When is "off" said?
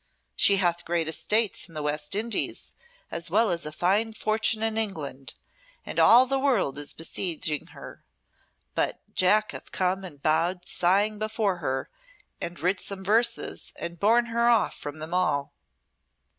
14.49-14.75